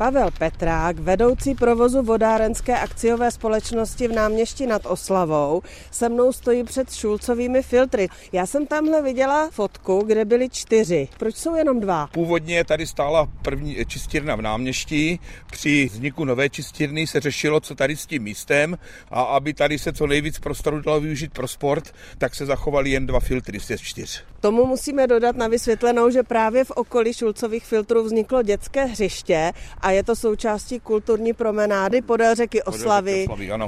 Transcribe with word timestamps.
Pavel 0.00 0.30
Petrák, 0.38 0.98
vedoucí 0.98 1.54
provozu 1.54 2.02
vodárenské 2.02 2.78
akciové 2.78 3.30
společnosti 3.30 4.08
v 4.08 4.12
náměstí 4.12 4.66
nad 4.66 4.86
Oslavou, 4.86 5.62
se 5.90 6.08
mnou 6.08 6.32
stojí 6.32 6.64
před 6.64 6.92
šulcovými 6.92 7.62
filtry. 7.62 8.08
Já 8.32 8.46
jsem 8.46 8.66
tamhle 8.66 9.02
viděla 9.02 9.50
fotku, 9.50 10.02
kde 10.06 10.24
byly 10.24 10.48
čtyři. 10.48 11.08
Proč 11.18 11.36
jsou 11.36 11.54
jenom 11.54 11.80
dva? 11.80 12.06
Původně 12.06 12.64
tady 12.64 12.86
stála 12.86 13.28
první 13.42 13.76
čistírna 13.86 14.36
v 14.36 14.42
náměstí. 14.42 15.20
Při 15.50 15.88
vzniku 15.92 16.24
nové 16.24 16.48
čistírny 16.48 17.06
se 17.06 17.20
řešilo, 17.20 17.60
co 17.60 17.74
tady 17.74 17.96
s 17.96 18.06
tím 18.06 18.22
místem 18.22 18.78
a 19.10 19.22
aby 19.22 19.54
tady 19.54 19.78
se 19.78 19.92
co 19.92 20.06
nejvíc 20.06 20.38
prostoru 20.38 20.80
dalo 20.80 21.00
využít 21.00 21.32
pro 21.32 21.48
sport, 21.48 21.94
tak 22.18 22.34
se 22.34 22.46
zachovaly 22.46 22.90
jen 22.90 23.06
dva 23.06 23.20
filtry 23.20 23.60
z 23.60 23.76
čtyř. 23.76 24.24
Tomu 24.40 24.66
musíme 24.66 25.06
dodat 25.06 25.36
na 25.36 25.48
vysvětlenou, 25.48 26.10
že 26.10 26.22
právě 26.22 26.64
v 26.64 26.70
okolí 26.70 27.14
šulcových 27.14 27.64
filtrů 27.64 28.02
vzniklo 28.02 28.42
dětské 28.42 28.84
hřiště 28.84 29.52
a 29.80 29.90
je 29.90 30.02
to 30.02 30.16
součástí 30.16 30.80
kulturní 30.80 31.32
promenády 31.32 32.02
podél 32.02 32.34
řeky 32.34 32.62
Oslavy. 32.62 33.26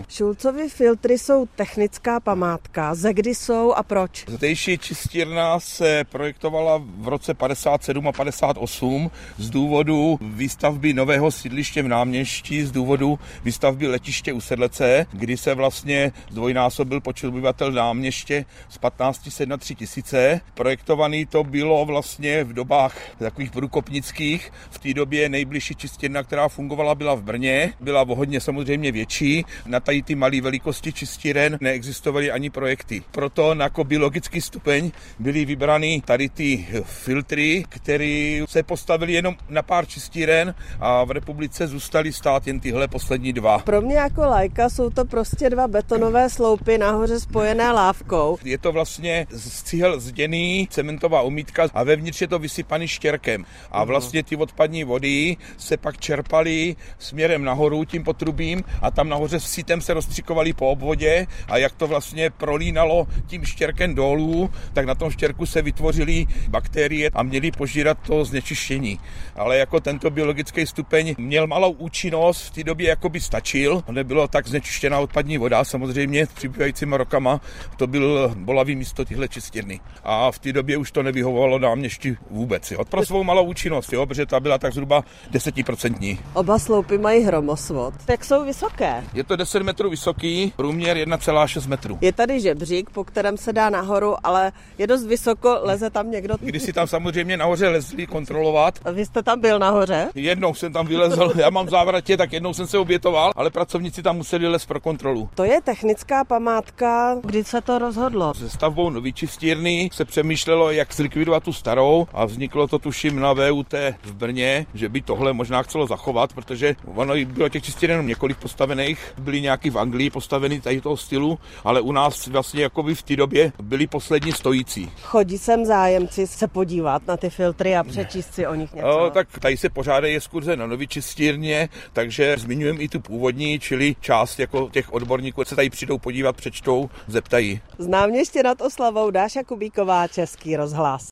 Šulcovy 0.08 0.68
filtry 0.68 1.18
jsou 1.18 1.46
technická 1.56 2.20
památka. 2.20 2.94
Ze 2.94 3.12
kdy 3.12 3.34
jsou 3.34 3.72
a 3.72 3.82
proč? 3.82 4.24
Zdejší 4.28 4.78
čistírna 4.78 5.60
se 5.60 6.04
projektovala 6.04 6.82
v 6.98 7.08
roce 7.08 7.34
57 7.34 8.08
a 8.08 8.12
58 8.12 9.10
z 9.38 9.50
důvodu 9.50 10.18
výstavby 10.22 10.92
nového 10.92 11.30
sídliště 11.30 11.82
v 11.82 11.88
náměstí, 11.88 12.62
z 12.64 12.72
důvodu 12.72 13.18
výstavby 13.44 13.86
letiště 13.88 14.32
u 14.32 14.40
Sedlece, 14.40 15.06
kdy 15.12 15.36
se 15.36 15.54
vlastně 15.54 16.12
zdvojnásobil 16.30 17.00
počet 17.00 17.28
obyvatel 17.28 17.72
náměště 17.72 18.44
z 18.68 18.78
15 18.78 19.30
se 19.32 19.46
na 19.46 19.56
3 19.56 19.74
tisíce. 19.74 20.40
Projektovaný 20.62 21.26
to 21.26 21.44
bylo 21.44 21.84
vlastně 21.84 22.44
v 22.44 22.52
dobách 22.52 22.94
takových 23.18 23.50
průkopnických. 23.50 24.52
V 24.70 24.78
té 24.78 24.94
době 24.94 25.28
nejbližší 25.28 25.74
čistírna, 25.74 26.22
která 26.22 26.48
fungovala, 26.48 26.94
byla 26.94 27.14
v 27.14 27.22
Brně. 27.22 27.72
Byla 27.80 28.02
o 28.02 28.14
hodně 28.14 28.40
samozřejmě 28.40 28.92
větší. 28.92 29.44
Na 29.66 29.80
tady 29.80 30.02
ty 30.02 30.14
malé 30.14 30.40
velikosti 30.40 30.92
čistíren 30.92 31.58
neexistovaly 31.60 32.30
ani 32.30 32.50
projekty. 32.50 33.02
Proto 33.10 33.54
jako 33.58 33.84
biologický 33.84 34.40
stupeň 34.40 34.90
byly 35.18 35.44
vybrány 35.44 36.02
tady 36.04 36.28
ty 36.28 36.66
filtry, 36.84 37.64
které 37.68 38.44
se 38.48 38.62
postavily 38.62 39.12
jenom 39.12 39.34
na 39.48 39.62
pár 39.62 39.86
čistíren 39.86 40.54
a 40.80 41.04
v 41.04 41.10
republice 41.10 41.66
zůstaly 41.66 42.12
stát 42.12 42.46
jen 42.46 42.60
tyhle 42.60 42.88
poslední 42.88 43.32
dva. 43.32 43.58
Pro 43.58 43.82
mě 43.82 43.96
jako 43.96 44.20
lajka 44.20 44.68
jsou 44.68 44.90
to 44.90 45.04
prostě 45.04 45.50
dva 45.50 45.68
betonové 45.68 46.30
sloupy 46.30 46.78
nahoře 46.78 47.20
spojené 47.20 47.72
lávkou. 47.72 48.38
Je 48.44 48.58
to 48.58 48.72
vlastně 48.72 49.26
z 49.30 49.62
cihel 49.62 50.00
zděný 50.00 50.51
cementová 50.70 51.22
umítka 51.22 51.68
a 51.74 51.82
vevnitř 51.82 52.20
je 52.20 52.28
to 52.28 52.38
vysypaný 52.38 52.88
štěrkem. 52.88 53.44
A 53.70 53.84
vlastně 53.84 54.22
ty 54.22 54.36
odpadní 54.36 54.84
vody 54.84 55.36
se 55.58 55.76
pak 55.76 56.00
čerpaly 56.00 56.76
směrem 56.98 57.44
nahoru 57.44 57.84
tím 57.84 58.04
potrubím 58.04 58.64
a 58.82 58.90
tam 58.90 59.08
nahoře 59.08 59.40
s 59.40 59.50
sítem 59.50 59.80
se 59.80 59.94
rozstřikovaly 59.94 60.52
po 60.52 60.70
obvodě 60.70 61.26
a 61.48 61.56
jak 61.58 61.72
to 61.72 61.86
vlastně 61.86 62.30
prolínalo 62.30 63.06
tím 63.26 63.44
štěrkem 63.44 63.94
dolů, 63.94 64.50
tak 64.72 64.86
na 64.86 64.94
tom 64.94 65.10
štěrku 65.10 65.46
se 65.46 65.62
vytvořily 65.62 66.26
bakterie 66.48 67.10
a 67.14 67.22
měly 67.22 67.50
požírat 67.50 67.98
to 68.06 68.24
znečištění. 68.24 69.00
Ale 69.36 69.58
jako 69.58 69.80
tento 69.80 70.10
biologický 70.10 70.66
stupeň 70.66 71.14
měl 71.18 71.46
malou 71.46 71.72
účinnost, 71.72 72.42
v 72.42 72.50
té 72.50 72.64
době 72.64 72.88
jako 72.88 73.08
by 73.08 73.20
stačil, 73.20 73.82
nebylo 73.90 74.28
tak 74.28 74.46
znečištěná 74.46 74.98
odpadní 74.98 75.38
voda, 75.38 75.64
samozřejmě 75.64 76.26
s 76.26 76.32
přibývajícíma 76.32 76.96
rokama 76.96 77.40
to 77.76 77.86
byl 77.86 78.34
bolavý 78.36 78.76
místo 78.76 79.04
tyhle 79.04 79.28
čistírny. 79.28 79.80
A 80.04 80.30
v 80.30 80.38
té 80.42 80.52
době 80.52 80.76
už 80.76 80.90
to 80.92 81.02
nevyhovovalo 81.02 81.58
náměstí 81.58 82.16
vůbec. 82.30 82.70
Jo. 82.70 82.84
Pro 82.84 83.06
svou 83.06 83.24
malou 83.24 83.44
účinnost, 83.44 83.92
jo, 83.92 84.06
protože 84.06 84.26
ta 84.26 84.40
byla 84.40 84.58
tak 84.58 84.72
zhruba 84.72 85.04
10%. 85.32 86.18
Oba 86.34 86.58
sloupy 86.58 86.98
mají 86.98 87.24
hromosvod. 87.24 87.94
Jak 88.10 88.24
jsou 88.24 88.44
vysoké? 88.44 89.04
Je 89.14 89.24
to 89.24 89.36
10 89.36 89.62
metrů 89.62 89.90
vysoký, 89.90 90.52
průměr 90.56 90.96
1,6 90.96 91.68
metrů. 91.68 91.98
Je 92.00 92.12
tady 92.12 92.40
žebřík, 92.40 92.90
po 92.90 93.04
kterém 93.04 93.36
se 93.36 93.52
dá 93.52 93.70
nahoru, 93.70 94.16
ale 94.26 94.52
je 94.78 94.86
dost 94.86 95.06
vysoko, 95.06 95.58
leze 95.62 95.90
tam 95.90 96.10
někdo. 96.10 96.34
Když 96.40 96.62
si 96.62 96.72
tam 96.72 96.86
samozřejmě 96.86 97.36
nahoře 97.36 97.68
lezli 97.68 98.06
kontrolovat. 98.06 98.78
A 98.84 98.90
vy 98.90 99.06
jste 99.06 99.22
tam 99.22 99.40
byl 99.40 99.58
nahoře? 99.58 100.08
Jednou 100.14 100.54
jsem 100.54 100.72
tam 100.72 100.86
vylezl, 100.86 101.32
já 101.36 101.50
mám 101.50 101.68
závratě, 101.68 102.16
tak 102.16 102.32
jednou 102.32 102.54
jsem 102.54 102.66
se 102.66 102.78
obětoval, 102.78 103.32
ale 103.36 103.50
pracovníci 103.50 104.02
tam 104.02 104.16
museli 104.16 104.48
les 104.48 104.66
pro 104.66 104.80
kontrolu. 104.80 105.28
To 105.34 105.44
je 105.44 105.60
technická 105.60 106.24
památka. 106.24 107.16
Kdy 107.24 107.44
se 107.44 107.60
to 107.60 107.78
rozhodlo? 107.78 108.34
Se 108.34 108.50
stavbou 108.50 108.90
nový 108.90 109.12
čistírny 109.12 109.90
se 109.92 110.04
přemýšlelo, 110.32 110.70
jak 110.70 110.94
zlikvidovat 110.94 111.42
tu 111.42 111.52
starou 111.52 112.06
a 112.12 112.24
vzniklo 112.24 112.68
to 112.68 112.78
tuším 112.78 113.20
na 113.20 113.32
VUT 113.32 113.74
v 114.02 114.14
Brně, 114.14 114.66
že 114.74 114.88
by 114.88 115.02
tohle 115.02 115.32
možná 115.32 115.62
chcelo 115.62 115.86
zachovat, 115.86 116.32
protože 116.32 116.74
ono 116.94 117.14
bylo 117.24 117.48
těch 117.48 117.62
čistíren 117.62 117.94
jenom 117.94 118.06
několik 118.06 118.38
postavených, 118.38 119.14
byly 119.18 119.40
nějaký 119.40 119.70
v 119.70 119.78
Anglii 119.78 120.10
postavený 120.10 120.60
tady 120.60 120.80
toho 120.80 120.96
stylu, 120.96 121.38
ale 121.64 121.80
u 121.80 121.92
nás 121.92 122.26
vlastně 122.26 122.62
jako 122.62 122.82
by 122.82 122.94
v 122.94 123.02
té 123.02 123.16
době 123.16 123.52
byli 123.62 123.86
poslední 123.86 124.32
stojící. 124.32 124.90
Chodí 125.02 125.38
sem 125.38 125.64
zájemci 125.64 126.26
se 126.26 126.48
podívat 126.48 127.06
na 127.06 127.16
ty 127.16 127.30
filtry 127.30 127.76
a 127.76 127.84
přečíst 127.84 128.34
si 128.34 128.46
o 128.46 128.54
nich 128.54 128.72
něco. 128.72 128.88
No, 128.88 129.10
tak 129.10 129.28
tady 129.38 129.56
se 129.56 129.68
pořádají 129.68 130.20
skurze 130.20 130.56
na 130.56 130.66
nový 130.66 130.88
čistírně, 130.88 131.68
takže 131.92 132.36
zmiňujeme 132.38 132.80
i 132.80 132.88
tu 132.88 133.00
původní, 133.00 133.58
čili 133.58 133.96
část 134.00 134.38
jako 134.38 134.68
těch 134.72 134.92
odborníků 134.92 135.44
se 135.44 135.56
tady 135.56 135.70
přijdou 135.70 135.98
podívat, 135.98 136.36
přečtou, 136.36 136.90
zeptají. 137.06 137.60
Znám 137.78 138.10
ještě 138.10 138.42
nad 138.42 138.60
oslavou 138.60 139.10
Dáša 139.10 139.42
Kubíková, 139.42 140.08
Český 140.22 140.56
rozhlas. 140.56 141.00